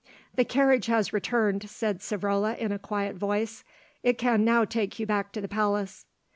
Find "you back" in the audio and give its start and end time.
4.97-5.31